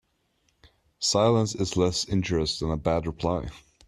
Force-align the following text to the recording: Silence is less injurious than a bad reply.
Silence 0.97 1.53
is 1.53 1.77
less 1.77 2.05
injurious 2.05 2.57
than 2.57 2.71
a 2.71 2.75
bad 2.75 3.05
reply. 3.05 3.49